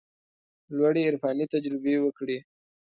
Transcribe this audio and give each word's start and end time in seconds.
لوړې 0.75 1.01
عرفاني 1.09 1.45
تجربې 1.53 1.95
وکړي. 2.01 2.37